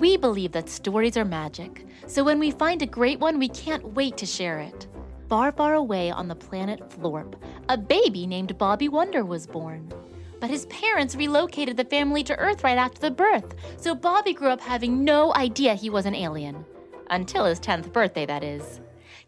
We 0.00 0.16
believe 0.16 0.52
that 0.52 0.70
stories 0.70 1.18
are 1.18 1.26
magic, 1.26 1.84
so 2.06 2.24
when 2.24 2.38
we 2.38 2.52
find 2.52 2.80
a 2.80 2.86
great 2.86 3.20
one, 3.20 3.38
we 3.38 3.48
can't 3.48 3.92
wait 3.92 4.16
to 4.16 4.24
share 4.24 4.58
it. 4.58 4.86
Far, 5.28 5.52
far 5.52 5.74
away 5.74 6.10
on 6.10 6.26
the 6.26 6.34
planet 6.34 6.80
Florp, 6.88 7.34
a 7.68 7.76
baby 7.76 8.26
named 8.26 8.56
Bobby 8.56 8.88
Wonder 8.88 9.26
was 9.26 9.46
born. 9.46 9.92
But 10.40 10.48
his 10.48 10.64
parents 10.66 11.16
relocated 11.16 11.76
the 11.76 11.84
family 11.84 12.24
to 12.24 12.38
Earth 12.38 12.64
right 12.64 12.78
after 12.78 12.98
the 12.98 13.10
birth, 13.10 13.54
so 13.76 13.94
Bobby 13.94 14.32
grew 14.32 14.48
up 14.48 14.62
having 14.62 15.04
no 15.04 15.34
idea 15.34 15.74
he 15.74 15.90
was 15.90 16.06
an 16.06 16.14
alien. 16.14 16.64
Until 17.10 17.44
his 17.44 17.60
10th 17.60 17.92
birthday, 17.92 18.24
that 18.24 18.42
is. 18.42 18.80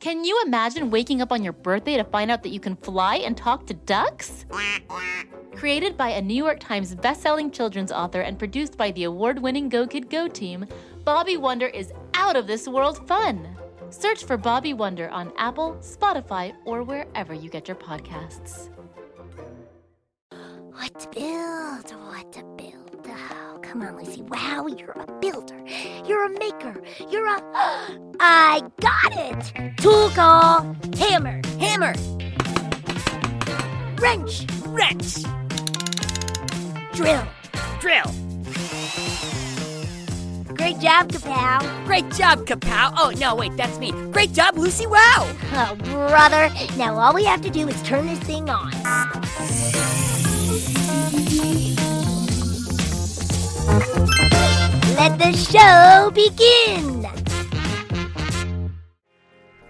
Can 0.03 0.25
you 0.25 0.43
imagine 0.45 0.91
waking 0.91 1.23
up 1.23 1.31
on 1.31 1.45
your 1.45 1.53
birthday 1.53 1.97
to 1.97 2.03
find 2.03 2.29
out 2.29 2.43
that 2.43 2.49
you 2.49 2.59
can 2.59 2.75
fly 2.75 3.19
and 3.19 3.37
talk 3.37 3.69
to 3.69 3.75
ducks? 3.75 4.45
Created 5.55 5.97
by 5.97 6.09
a 6.09 6.21
New 6.21 6.35
York 6.35 6.59
Times 6.59 6.93
bestselling 6.97 7.53
children's 7.53 7.93
author 7.93 8.23
and 8.23 8.37
produced 8.37 8.77
by 8.77 8.91
the 8.91 9.05
award 9.05 9.39
winning 9.39 9.69
Go 9.69 9.87
Kid 9.87 10.11
Go 10.11 10.27
team, 10.27 10.67
Bobby 11.05 11.37
Wonder 11.37 11.69
is 11.69 11.93
out 12.15 12.35
of 12.35 12.49
this 12.49 12.67
world 12.67 13.07
fun. 13.07 13.57
Search 13.91 14.25
for 14.25 14.37
Bobby 14.37 14.75
Wonder 14.75 15.09
on 15.11 15.33
Apple, 15.39 15.77
Spotify, 15.81 16.53
or 16.65 16.83
wherever 16.83 17.33
you 17.33 17.49
get 17.49 17.69
your 17.69 17.77
podcasts. 17.77 18.71
What 20.73 20.99
to 20.99 21.09
build? 21.11 21.91
What 22.09 22.32
come 23.73 23.83
on, 23.83 23.97
Lucy. 23.97 24.21
Wow, 24.23 24.67
you're 24.67 24.91
a 24.91 25.11
builder. 25.21 25.59
You're 26.05 26.27
a 26.27 26.39
maker. 26.39 26.83
You're 27.11 27.27
a. 27.27 27.43
I 28.21 28.61
got 28.81 29.13
it! 29.17 29.77
Tool 29.79 30.11
call. 30.11 30.77
Hammer. 30.99 31.41
Hammer. 31.59 31.95
Wrench. 33.99 34.47
Wrench! 34.67 35.23
Drill. 36.93 37.27
Drill! 37.81 38.05
Great 40.55 40.79
job, 40.79 41.09
Kapow. 41.09 41.87
Great 41.87 42.11
job, 42.11 42.47
Kapow! 42.47 42.93
Oh, 42.99 43.13
no, 43.19 43.35
wait, 43.35 43.57
that's 43.57 43.79
me. 43.79 43.93
Great 44.13 44.33
job, 44.33 44.57
Lucy 44.59 44.87
Wow! 44.87 45.35
Oh, 45.55 45.77
brother. 45.85 46.51
Now 46.77 46.99
all 46.99 47.15
we 47.15 47.25
have 47.25 47.41
to 47.41 47.51
do 47.51 47.67
is 47.69 47.83
turn 47.83 48.07
this 48.07 48.19
thing 48.21 48.51
on. 48.51 48.71
Let 55.03 55.19
the 55.19 55.33
show 55.33 56.13
begin. 56.15 57.05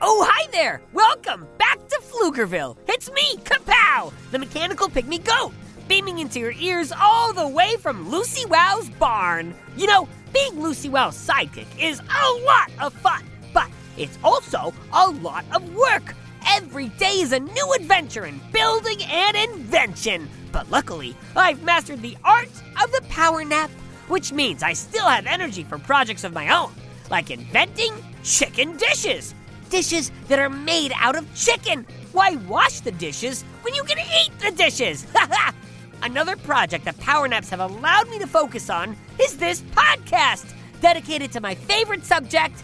Oh, 0.03 0.27
hi 0.29 0.47
there! 0.53 0.83
Welcome 0.93 1.49
back 1.57 1.79
to 1.89 2.03
Pflugerville. 2.03 2.77
It's 2.87 3.11
me, 3.13 3.39
Kapow, 3.39 4.13
the 4.31 4.39
mechanical 4.39 4.91
pygmy 4.91 5.25
goat, 5.25 5.55
beaming 5.89 6.19
into 6.19 6.39
your 6.39 6.53
ears 6.53 6.93
all 6.93 7.33
the 7.33 7.49
way 7.49 7.77
from 7.79 8.11
Lucy 8.11 8.45
Wow's 8.45 8.91
barn. 8.91 9.55
You 9.75 9.87
know, 9.87 10.07
being 10.35 10.61
Lucy 10.61 10.91
Wow's 10.91 11.17
sidekick 11.17 11.69
is 11.81 12.01
a 12.01 12.45
lot 12.45 12.71
of 12.79 12.93
fun, 12.93 13.25
but 13.55 13.71
it's 13.97 14.19
also 14.23 14.75
a 14.93 15.09
lot 15.09 15.47
of 15.55 15.75
work. 15.75 16.15
Every 16.47 16.89
day 16.89 17.21
is 17.21 17.33
a 17.33 17.41
new 17.41 17.73
adventure 17.73 18.27
in 18.27 18.39
building 18.53 19.03
and 19.05 19.35
invention. 19.35 20.29
But 20.53 20.71
luckily, 20.71 21.17
I've 21.35 21.63
mastered 21.63 22.03
the 22.03 22.19
art 22.23 22.51
of 22.83 22.93
the 22.93 23.01
power 23.09 23.43
nap, 23.47 23.71
which 24.13 24.31
means 24.31 24.63
I 24.63 24.75
still 24.75 25.07
have 25.07 25.25
energy 25.25 25.65
for 25.65 25.79
projects 25.79 26.23
of 26.23 26.35
my 26.35 26.55
own, 26.55 26.71
like 27.11 27.31
inventing 27.31 27.95
chicken 28.23 28.77
dishes. 28.77 29.35
Dishes 29.71 30.13
that 30.29 30.39
are 30.39 30.51
made 30.51 30.93
out 30.97 31.17
of 31.17 31.35
chicken. 31.35 31.87
Why 32.13 32.37
wash 32.47 32.81
the 32.81 32.93
dishes 32.93 33.43
when 33.63 33.73
you 33.73 33.83
can 33.85 33.97
eat 33.99 34.39
the 34.39 34.51
dishes? 34.51 35.07
Another 36.03 36.37
project 36.37 36.85
that 36.85 36.99
power 36.99 37.27
naps 37.27 37.49
have 37.49 37.61
allowed 37.61 38.11
me 38.11 38.19
to 38.19 38.27
focus 38.27 38.69
on 38.69 38.99
is 39.19 39.39
this 39.39 39.63
podcast, 39.63 40.53
dedicated 40.83 41.33
to 41.33 41.41
my 41.41 41.55
favorite 41.55 42.05
subject, 42.05 42.63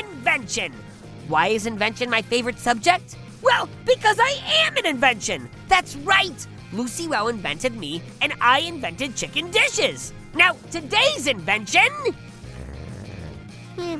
invention. 0.00 0.72
Why 1.28 1.48
is 1.48 1.66
invention 1.66 2.08
my 2.08 2.22
favorite 2.22 2.58
subject? 2.58 3.18
Well, 3.42 3.68
because 3.84 4.16
I 4.18 4.40
am 4.64 4.78
an 4.78 4.86
invention. 4.86 5.50
That's 5.68 5.94
right. 5.96 6.46
Lucy 6.72 7.06
Wow 7.06 7.26
invented 7.26 7.76
me, 7.76 8.00
and 8.22 8.32
I 8.40 8.60
invented 8.60 9.14
chicken 9.14 9.50
dishes. 9.50 10.14
Now, 10.36 10.54
today's 10.70 11.26
invention. 11.26 11.88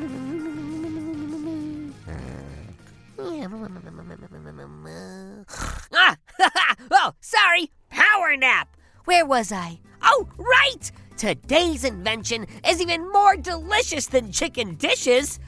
Ah, 5.93 6.17
oh, 6.91 7.13
sorry, 7.21 7.71
power 7.91 8.37
nap. 8.37 8.77
Where 9.05 9.25
was 9.25 9.53
I? 9.53 9.79
Oh, 10.03 10.29
right! 10.37 10.91
Today's 11.17 11.85
invention 11.85 12.47
is 12.67 12.81
even 12.83 13.11
more 13.13 13.37
delicious 13.37 14.07
than 14.07 14.33
chicken 14.33 14.75
dishes. 14.75 15.39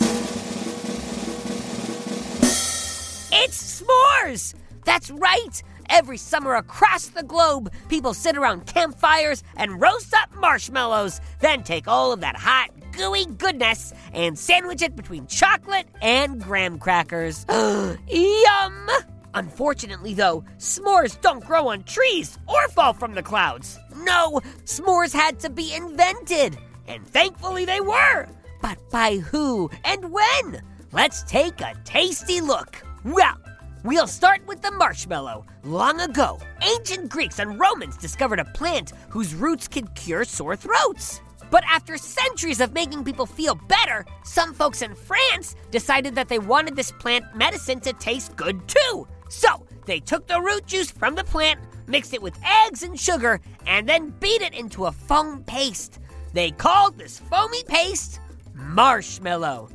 It's 3.31 3.83
s'mores! 3.83 4.55
That's 4.85 5.11
right! 5.11 5.63
Every 5.89 6.19
summer 6.19 6.55
across 6.55 7.09
the 7.09 7.23
globe, 7.23 7.73
people 7.89 8.15
sit 8.15 8.37
around 8.37 8.67
campfires 8.67 9.43
and 9.57 9.81
roast 9.81 10.15
up 10.15 10.35
marshmallows, 10.37 11.21
then 11.41 11.63
take 11.63 11.89
all 11.89 12.13
of 12.13 12.21
that 12.21 12.37
hot, 12.37 12.71
gooey 12.93 13.27
goodness 13.27 13.93
and 14.13 14.39
sandwich 14.39 14.83
it 14.83 14.97
between 14.97 15.27
chocolate 15.27 15.89
and 16.03 16.43
graham 16.43 16.79
crackers. 16.79 17.47
Yum! 18.09 18.89
Unfortunately, 19.35 20.15
though, 20.15 20.45
s'mores 20.59 21.21
don't 21.21 21.45
grow 21.45 21.69
on 21.69 21.85
trees 21.85 22.39
or 22.47 22.69
fall 22.69 22.93
from 22.93 23.15
the 23.15 23.23
clouds. 23.23 23.79
No, 23.97 24.41
s'mores 24.65 25.13
had 25.13 25.41
to 25.41 25.51
be 25.51 25.75
invented. 25.75 26.59
And 26.87 27.07
thankfully 27.07 27.65
they 27.65 27.81
were. 27.81 28.27
But 28.61 28.79
by 28.91 29.17
who 29.17 29.71
and 29.85 30.11
when? 30.11 30.63
Let's 30.93 31.23
take 31.25 31.61
a 31.61 31.75
tasty 31.85 32.41
look. 32.41 32.83
Well, 33.05 33.38
we'll 33.89 34.07
start 34.07 34.47
with 34.47 34.61
the 34.61 34.71
marshmallow. 34.71 35.47
Long 35.65 35.99
ago, 36.03 36.39
ancient 36.61 37.09
Greeks 37.09 37.39
and 37.39 37.59
Romans 37.59 37.97
discovered 37.97 38.39
a 38.39 38.45
plant 38.45 38.93
whose 39.09 39.35
roots 39.35 39.67
could 39.67 39.95
cure 39.95 40.25
sore 40.25 40.57
throats. 40.57 41.23
But 41.51 41.65
after 41.67 41.97
centuries 41.97 42.61
of 42.61 42.75
making 42.75 43.05
people 43.05 43.25
feel 43.25 43.55
better, 43.55 44.05
some 44.25 44.53
folks 44.53 44.83
in 44.83 44.95
France 44.95 45.57
decided 45.71 46.15
that 46.17 46.29
they 46.29 46.39
wanted 46.39 46.77
this 46.77 46.93
plant 46.93 47.25
medicine 47.35 47.81
to 47.81 47.95
taste 47.95 48.37
good 48.37 48.61
too. 48.69 49.09
So 49.31 49.65
they 49.87 50.01
took 50.01 50.27
the 50.27 50.39
root 50.39 50.67
juice 50.67 50.91
from 50.91 51.15
the 51.15 51.25
plant, 51.25 51.59
mixed 51.87 52.13
it 52.13 52.21
with 52.21 52.39
eggs 52.45 52.83
and 52.83 53.01
sugar, 53.01 53.41
and 53.67 53.89
then 53.89 54.11
beat 54.21 54.43
it 54.43 54.53
into 54.53 54.85
a 54.85 54.93
foam 54.93 55.45
paste. 55.45 55.99
They 56.35 56.51
called 56.51 56.99
this 56.99 57.21
foamy 57.21 57.65
paste 57.65 58.21
marshmallow. 58.53 59.71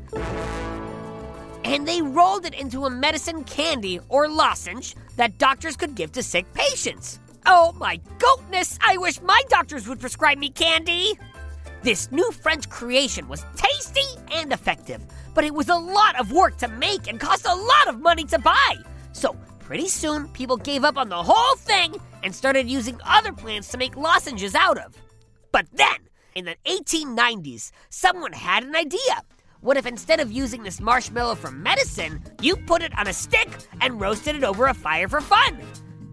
And 1.64 1.88
they 1.88 2.02
rolled 2.02 2.46
it 2.46 2.54
into 2.54 2.86
a 2.86 2.90
medicine 2.90 3.44
candy 3.44 4.00
or 4.10 4.28
lozenge 4.28 4.96
that 5.16 5.38
doctors 5.38 5.76
could 5.76 5.96
give 5.96 6.12
to 6.14 6.24
sick 6.24 6.52
patients. 6.54 7.20
Oh 7.46 7.74
my 7.78 8.00
goatness! 8.20 8.78
I 8.82 8.98
wish 8.98 9.22
my 9.22 9.42
doctors 9.50 9.88
would 9.88 10.00
prescribe 10.00 10.38
me 10.38 10.50
candy! 10.50 11.18
This 11.82 12.12
new 12.12 12.32
French 12.32 12.70
creation 12.70 13.28
was 13.28 13.46
tasty 13.56 14.22
and 14.32 14.54
effective, 14.54 15.02
but 15.34 15.44
it 15.44 15.54
was 15.54 15.68
a 15.68 15.76
lot 15.76 16.18
of 16.20 16.32
work 16.32 16.58
to 16.58 16.68
make 16.70 17.08
and 17.08 17.20
cost 17.20 17.46
a 17.46 17.54
lot 17.54 17.88
of 17.90 18.00
money 18.00 18.24
to 18.26 18.40
buy. 18.40 18.78
So, 19.12 19.36
pretty 19.60 19.90
soon, 19.90 20.30
people 20.30 20.56
gave 20.56 20.86
up 20.86 20.98
on 20.98 21.10
the 21.10 21.22
whole 21.22 21.58
thing 21.58 21.96
and 22.24 22.34
started 22.34 22.70
using 22.70 23.00
other 23.06 23.34
plants 23.34 23.68
to 23.70 23.78
make 23.78 23.98
lozenges 23.98 24.56
out 24.56 24.78
of. 24.78 24.96
But 25.52 25.68
then, 25.74 25.98
in 26.36 26.46
the 26.46 26.56
1890s, 26.66 27.72
someone 27.90 28.34
had 28.34 28.64
an 28.64 28.76
idea. 28.76 29.24
What 29.64 29.78
if 29.78 29.86
instead 29.86 30.20
of 30.20 30.30
using 30.30 30.62
this 30.62 30.82
marshmallow 30.82 31.36
for 31.36 31.50
medicine, 31.50 32.22
you 32.42 32.58
put 32.58 32.82
it 32.82 32.92
on 33.00 33.08
a 33.08 33.14
stick 33.14 33.48
and 33.80 34.02
roasted 34.02 34.36
it 34.36 34.44
over 34.44 34.68
a 34.68 34.74
fire 34.74 35.08
for 35.08 35.22
fun? 35.22 35.58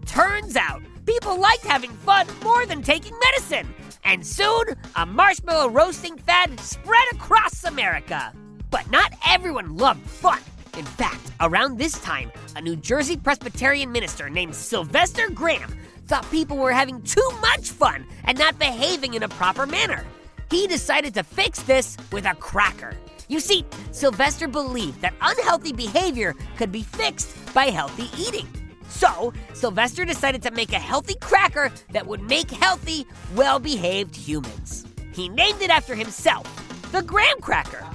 Turns 0.05 0.55
out, 0.55 0.81
people 1.05 1.37
liked 1.37 1.65
having 1.65 1.91
fun 1.91 2.27
more 2.45 2.65
than 2.65 2.81
taking 2.81 3.13
medicine. 3.25 3.75
And 4.05 4.25
soon, 4.25 4.63
a 4.95 5.05
marshmallow 5.05 5.67
roasting 5.67 6.17
fad 6.17 6.57
spread 6.61 7.03
across 7.11 7.65
America. 7.65 8.31
But 8.69 8.89
not 8.89 9.11
everyone 9.27 9.75
loved 9.75 10.09
fun. 10.09 10.39
In 10.77 10.85
fact, 10.85 11.33
around 11.41 11.77
this 11.77 11.99
time, 11.99 12.31
a 12.55 12.61
New 12.61 12.77
Jersey 12.77 13.17
Presbyterian 13.17 13.91
minister 13.91 14.29
named 14.29 14.55
Sylvester 14.55 15.29
Graham 15.29 15.77
thought 16.07 16.31
people 16.31 16.55
were 16.55 16.71
having 16.71 17.01
too 17.01 17.29
much 17.41 17.69
fun 17.69 18.07
and 18.23 18.39
not 18.39 18.57
behaving 18.57 19.15
in 19.15 19.23
a 19.23 19.29
proper 19.29 19.65
manner. 19.65 20.05
he 20.49 20.67
decided 20.67 21.13
to 21.13 21.23
fix 21.23 21.61
this 21.63 21.97
with 22.13 22.25
a 22.25 22.35
cracker. 22.35 22.95
You 23.31 23.39
see, 23.39 23.63
Sylvester 23.91 24.49
believed 24.49 24.99
that 24.99 25.13
unhealthy 25.21 25.71
behavior 25.71 26.35
could 26.57 26.69
be 26.69 26.83
fixed 26.83 27.53
by 27.53 27.67
healthy 27.67 28.09
eating. 28.21 28.45
So, 28.89 29.31
Sylvester 29.53 30.03
decided 30.03 30.43
to 30.43 30.51
make 30.51 30.73
a 30.73 30.79
healthy 30.79 31.15
cracker 31.21 31.71
that 31.93 32.05
would 32.05 32.23
make 32.23 32.51
healthy, 32.51 33.07
well 33.33 33.57
behaved 33.57 34.17
humans. 34.17 34.85
He 35.13 35.29
named 35.29 35.61
it 35.61 35.69
after 35.69 35.95
himself, 35.95 36.45
the 36.91 37.01
Graham 37.03 37.39
Cracker. 37.39 37.87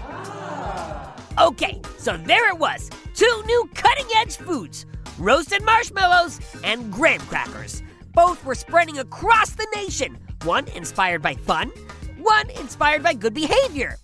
Okay, 1.39 1.83
so 1.99 2.17
there 2.17 2.49
it 2.49 2.59
was 2.59 2.89
two 3.15 3.43
new 3.45 3.69
cutting 3.75 4.07
edge 4.17 4.39
foods 4.39 4.87
roasted 5.19 5.63
marshmallows 5.63 6.41
and 6.65 6.91
graham 6.91 7.21
crackers. 7.21 7.83
Both 8.15 8.43
were 8.43 8.55
spreading 8.55 9.01
across 9.01 9.51
the 9.51 9.67
nation, 9.75 10.17
one 10.45 10.67
inspired 10.69 11.21
by 11.21 11.35
fun, 11.35 11.73
one 12.17 12.49
inspired 12.53 13.03
by 13.03 13.13
good 13.13 13.35
behavior. 13.35 13.99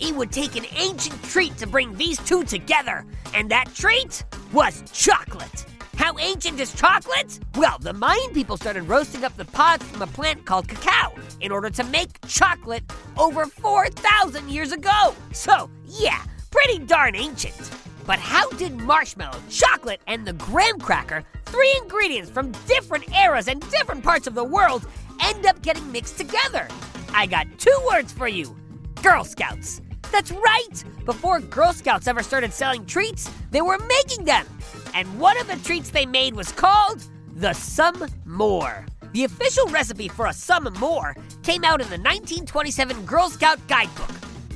It 0.00 0.16
would 0.16 0.32
take 0.32 0.56
an 0.56 0.64
ancient 0.76 1.22
treat 1.24 1.56
to 1.58 1.66
bring 1.66 1.94
these 1.94 2.18
two 2.18 2.42
together, 2.42 3.04
and 3.34 3.50
that 3.50 3.74
treat 3.74 4.24
was 4.52 4.82
chocolate. 4.92 5.66
How 5.96 6.16
ancient 6.18 6.58
is 6.58 6.72
chocolate? 6.74 7.38
Well, 7.56 7.76
the 7.78 7.92
Mayan 7.92 8.32
people 8.32 8.56
started 8.56 8.84
roasting 8.84 9.24
up 9.24 9.36
the 9.36 9.44
pods 9.44 9.84
from 9.84 10.00
a 10.00 10.06
plant 10.06 10.46
called 10.46 10.66
cacao 10.66 11.12
in 11.42 11.52
order 11.52 11.68
to 11.68 11.84
make 11.84 12.08
chocolate 12.26 12.82
over 13.18 13.44
4,000 13.44 14.48
years 14.48 14.72
ago. 14.72 15.14
So, 15.32 15.68
yeah, 15.84 16.22
pretty 16.50 16.78
darn 16.78 17.14
ancient. 17.14 17.70
But 18.06 18.18
how 18.18 18.48
did 18.52 18.78
marshmallow, 18.78 19.38
chocolate, 19.50 20.00
and 20.06 20.26
the 20.26 20.32
graham 20.32 20.78
cracker, 20.80 21.22
three 21.44 21.78
ingredients 21.82 22.30
from 22.30 22.52
different 22.66 23.14
eras 23.14 23.48
and 23.48 23.60
different 23.70 24.02
parts 24.02 24.26
of 24.26 24.34
the 24.34 24.44
world, 24.44 24.86
end 25.20 25.44
up 25.44 25.60
getting 25.60 25.92
mixed 25.92 26.16
together? 26.16 26.66
I 27.12 27.26
got 27.26 27.46
two 27.58 27.78
words 27.92 28.10
for 28.14 28.26
you 28.26 28.56
Girl 29.02 29.24
Scouts. 29.24 29.82
That's 30.12 30.32
right! 30.32 30.84
Before 31.04 31.40
Girl 31.40 31.72
Scouts 31.72 32.06
ever 32.06 32.22
started 32.22 32.52
selling 32.52 32.84
treats, 32.86 33.30
they 33.50 33.62
were 33.62 33.78
making 33.78 34.24
them. 34.24 34.46
And 34.94 35.20
one 35.20 35.38
of 35.40 35.46
the 35.46 35.56
treats 35.56 35.90
they 35.90 36.06
made 36.06 36.34
was 36.34 36.52
called 36.52 37.02
the 37.36 37.52
Some 37.52 38.06
More. 38.24 38.86
The 39.12 39.24
official 39.24 39.66
recipe 39.66 40.08
for 40.08 40.26
a 40.26 40.32
Some 40.32 40.68
More 40.78 41.16
came 41.42 41.64
out 41.64 41.80
in 41.80 41.88
the 41.88 41.98
1927 41.98 43.04
Girl 43.06 43.30
Scout 43.30 43.58
Guidebook 43.66 44.10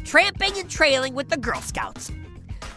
Tramping 0.05 0.59
and 0.59 0.71
Trailing 0.71 1.15
with 1.15 1.29
the 1.29 1.37
Girl 1.37 1.61
Scouts. 1.61 2.13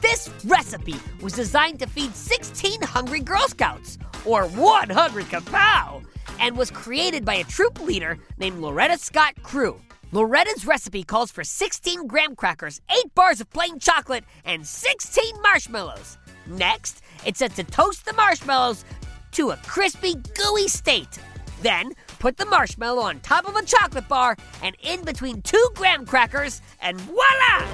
This 0.02 0.30
recipe 0.46 0.96
was 1.22 1.34
designed 1.34 1.80
to 1.80 1.88
feed 1.88 2.16
16 2.16 2.82
hungry 2.82 3.20
Girl 3.20 3.48
Scouts, 3.48 3.98
or 4.26 4.48
100 4.48 5.26
kapow, 5.26 6.04
and 6.40 6.56
was 6.56 6.72
created 6.72 7.26
by 7.26 7.36
a 7.36 7.44
troop 7.44 7.82
leader 7.82 8.18
named 8.38 8.60
Loretta 8.60 8.98
Scott 8.98 9.34
Crew. 9.44 9.80
Loretta's 10.14 10.66
recipe 10.66 11.04
calls 11.04 11.32
for 11.32 11.44
16 11.44 12.08
graham 12.08 12.36
crackers, 12.36 12.80
8 12.90 13.14
bars 13.14 13.42
of 13.42 13.50
plain 13.50 13.78
chocolate, 13.78 14.24
and 14.46 14.66
16 14.66 15.42
marshmallows. 15.42 16.18
Next, 16.46 17.02
it's 17.26 17.40
set 17.40 17.56
to 17.56 17.66
toast 17.66 18.06
the 18.06 18.14
marshmallows 18.14 18.86
to 19.32 19.50
a 19.50 19.58
crispy, 19.58 20.16
gooey 20.16 20.70
state. 20.70 21.20
Then, 21.62 21.92
put 22.20 22.38
the 22.38 22.46
marshmallow 22.46 23.02
on 23.02 23.20
top 23.20 23.50
of 23.50 23.56
a 23.58 23.66
chocolate 23.66 24.08
bar 24.08 24.38
and 24.64 24.78
in 24.82 25.04
between 25.04 25.42
two 25.42 25.70
graham 25.76 26.06
crackers, 26.06 26.62
and 26.80 27.02
voila! 27.02 27.68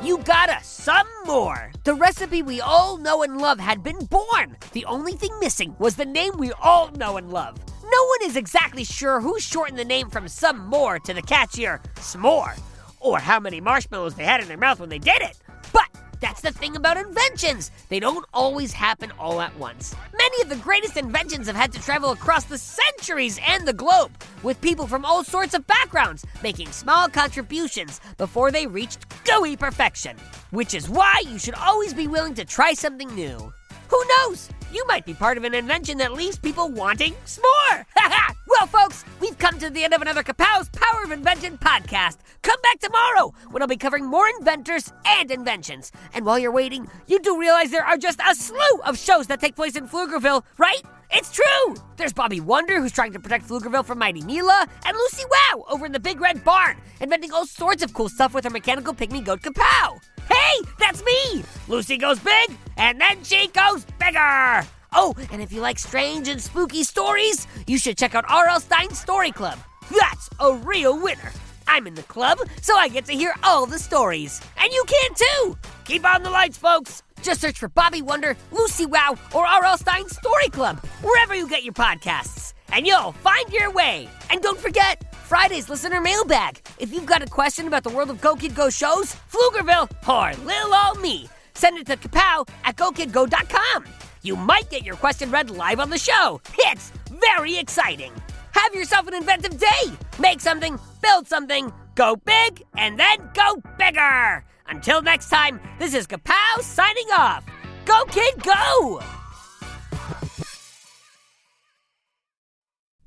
You 0.00 0.18
got 0.18 0.50
us 0.50 0.66
some 0.68 1.08
more. 1.26 1.72
The 1.82 1.94
recipe 1.94 2.42
we 2.42 2.60
all 2.60 2.98
know 2.98 3.24
and 3.24 3.40
love 3.40 3.58
had 3.58 3.82
been 3.82 3.98
born. 4.04 4.56
The 4.72 4.84
only 4.84 5.14
thing 5.14 5.32
missing 5.40 5.74
was 5.80 5.96
the 5.96 6.04
name 6.04 6.34
we 6.38 6.52
all 6.52 6.92
know 6.92 7.16
and 7.16 7.32
love. 7.32 7.56
No 7.90 8.04
one 8.04 8.30
is 8.30 8.36
exactly 8.36 8.84
sure 8.84 9.18
who 9.18 9.40
shortened 9.40 9.78
the 9.78 9.84
name 9.84 10.10
from 10.10 10.28
some 10.28 10.66
more 10.66 10.98
to 10.98 11.14
the 11.14 11.22
catchier 11.22 11.80
s'more, 11.94 12.58
or 13.00 13.18
how 13.18 13.40
many 13.40 13.62
marshmallows 13.62 14.14
they 14.14 14.24
had 14.24 14.42
in 14.42 14.48
their 14.48 14.58
mouth 14.58 14.78
when 14.78 14.90
they 14.90 14.98
did 14.98 15.22
it. 15.22 15.38
But 15.72 15.88
that's 16.20 16.42
the 16.42 16.52
thing 16.52 16.76
about 16.76 16.98
inventions. 16.98 17.70
They 17.88 17.98
don't 17.98 18.26
always 18.34 18.74
happen 18.74 19.10
all 19.18 19.40
at 19.40 19.56
once. 19.58 19.96
Many 20.12 20.42
of 20.42 20.50
the 20.50 20.56
greatest 20.56 20.98
inventions 20.98 21.46
have 21.46 21.56
had 21.56 21.72
to 21.72 21.80
travel 21.80 22.10
across 22.10 22.44
the 22.44 22.58
centuries 22.58 23.40
and 23.46 23.66
the 23.66 23.72
globe, 23.72 24.10
with 24.42 24.60
people 24.60 24.86
from 24.86 25.06
all 25.06 25.24
sorts 25.24 25.54
of 25.54 25.66
backgrounds 25.66 26.26
making 26.42 26.70
small 26.72 27.08
contributions 27.08 28.02
before 28.18 28.50
they 28.50 28.66
reached 28.66 29.06
gooey 29.24 29.56
perfection. 29.56 30.14
Which 30.50 30.74
is 30.74 30.90
why 30.90 31.22
you 31.26 31.38
should 31.38 31.54
always 31.54 31.94
be 31.94 32.06
willing 32.06 32.34
to 32.34 32.44
try 32.44 32.74
something 32.74 33.14
new. 33.14 33.50
Who 33.88 34.04
knows? 34.18 34.50
You 34.70 34.86
might 34.86 35.06
be 35.06 35.14
part 35.14 35.38
of 35.38 35.44
an 35.44 35.54
invention 35.54 35.96
that 35.98 36.12
leaves 36.12 36.38
people 36.38 36.68
wanting 36.68 37.14
s'more. 37.24 37.86
well, 38.46 38.66
folks, 38.66 39.02
we've 39.18 39.38
come 39.38 39.58
to 39.58 39.70
the 39.70 39.82
end 39.82 39.94
of 39.94 40.02
another 40.02 40.22
Kapow's 40.22 40.68
Power 40.68 41.04
of 41.04 41.10
Invention 41.10 41.56
podcast. 41.56 42.18
Come 42.42 42.60
back 42.62 42.78
tomorrow 42.78 43.32
when 43.50 43.62
I'll 43.62 43.68
be 43.68 43.78
covering 43.78 44.04
more 44.04 44.28
inventors 44.28 44.92
and 45.06 45.30
inventions. 45.30 45.90
And 46.12 46.26
while 46.26 46.38
you're 46.38 46.52
waiting, 46.52 46.86
you 47.06 47.18
do 47.20 47.40
realize 47.40 47.70
there 47.70 47.84
are 47.84 47.96
just 47.96 48.20
a 48.20 48.34
slew 48.34 48.80
of 48.84 48.98
shows 48.98 49.26
that 49.28 49.40
take 49.40 49.56
place 49.56 49.74
in 49.74 49.88
Pflugerville, 49.88 50.42
right? 50.58 50.82
It's 51.10 51.32
true! 51.32 51.74
There's 51.96 52.12
Bobby 52.12 52.40
Wonder, 52.40 52.78
who's 52.78 52.92
trying 52.92 53.14
to 53.14 53.20
protect 53.20 53.48
Pflugerville 53.48 53.86
from 53.86 53.98
Mighty 53.98 54.20
Mila, 54.22 54.66
and 54.84 54.96
Lucy 54.96 55.24
Wow 55.30 55.64
over 55.70 55.86
in 55.86 55.92
the 55.92 56.00
Big 56.00 56.20
Red 56.20 56.44
Barn, 56.44 56.76
inventing 57.00 57.32
all 57.32 57.46
sorts 57.46 57.82
of 57.82 57.94
cool 57.94 58.10
stuff 58.10 58.34
with 58.34 58.44
her 58.44 58.50
mechanical 58.50 58.92
pygmy 58.92 59.24
goat 59.24 59.40
Kapow. 59.40 59.98
Hey, 60.28 60.60
that's 60.78 61.02
me! 61.04 61.44
Lucy 61.68 61.96
goes 61.96 62.18
big, 62.18 62.56
and 62.76 63.00
then 63.00 63.22
she 63.24 63.48
goes 63.48 63.84
bigger! 63.98 64.66
Oh, 64.92 65.14
and 65.30 65.42
if 65.42 65.52
you 65.52 65.60
like 65.60 65.78
strange 65.78 66.28
and 66.28 66.40
spooky 66.40 66.82
stories, 66.82 67.46
you 67.66 67.78
should 67.78 67.98
check 67.98 68.14
out 68.14 68.24
R.L. 68.28 68.60
Stine's 68.60 68.98
Story 68.98 69.32
Club. 69.32 69.58
That's 69.90 70.30
a 70.40 70.54
real 70.54 71.00
winner. 71.00 71.32
I'm 71.66 71.86
in 71.86 71.94
the 71.94 72.02
club, 72.04 72.38
so 72.62 72.76
I 72.76 72.88
get 72.88 73.04
to 73.06 73.12
hear 73.12 73.34
all 73.44 73.66
the 73.66 73.78
stories. 73.78 74.40
And 74.58 74.72
you 74.72 74.84
can 74.86 75.10
too! 75.14 75.58
Keep 75.84 76.06
on 76.06 76.22
the 76.22 76.30
lights, 76.30 76.56
folks! 76.56 77.02
Just 77.22 77.40
search 77.40 77.58
for 77.58 77.68
Bobby 77.68 78.00
Wonder, 78.00 78.36
Lucy 78.52 78.86
Wow, 78.86 79.16
or 79.34 79.46
R.L. 79.46 79.78
Stine's 79.78 80.16
Story 80.16 80.48
Club, 80.48 80.78
wherever 81.02 81.34
you 81.34 81.48
get 81.48 81.64
your 81.64 81.74
podcasts. 81.74 82.54
And 82.72 82.86
you'll 82.86 83.12
find 83.12 83.50
your 83.52 83.70
way. 83.70 84.08
And 84.30 84.42
don't 84.42 84.58
forget, 84.58 85.07
Friday's 85.28 85.68
listener 85.68 86.00
mailbag. 86.00 86.58
If 86.78 86.90
you've 86.90 87.04
got 87.04 87.20
a 87.20 87.26
question 87.26 87.66
about 87.66 87.84
the 87.84 87.90
world 87.90 88.08
of 88.08 88.18
Go 88.18 88.34
Kid 88.34 88.54
Go 88.54 88.70
shows, 88.70 89.14
Pflugerville, 89.30 89.86
or 90.08 90.32
Lil 90.46 90.74
Ol 90.74 90.94
Me, 91.02 91.28
send 91.52 91.76
it 91.76 91.86
to 91.88 91.98
kapow 91.98 92.48
at 92.64 92.76
gokidgo.com. 92.76 93.84
You 94.22 94.36
might 94.36 94.70
get 94.70 94.86
your 94.86 94.96
question 94.96 95.30
read 95.30 95.50
live 95.50 95.80
on 95.80 95.90
the 95.90 95.98
show. 95.98 96.40
It's 96.60 96.92
very 97.20 97.58
exciting. 97.58 98.10
Have 98.52 98.74
yourself 98.74 99.06
an 99.06 99.12
inventive 99.12 99.58
day. 99.58 99.92
Make 100.18 100.40
something, 100.40 100.78
build 101.02 101.28
something, 101.28 101.74
go 101.94 102.16
big, 102.16 102.62
and 102.78 102.98
then 102.98 103.18
go 103.34 103.62
bigger. 103.76 104.42
Until 104.66 105.02
next 105.02 105.28
time, 105.28 105.60
this 105.78 105.92
is 105.92 106.06
Kapow 106.06 106.62
signing 106.62 107.08
off. 107.12 107.44
Go, 107.84 108.02
kid, 108.06 108.42
go! 108.42 109.02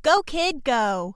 Go, 0.04 0.22
kid, 0.22 0.64
go. 0.64 1.16